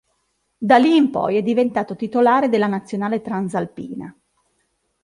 [0.57, 4.17] Da lì in poi è diventato titolare della nazionale transalpina.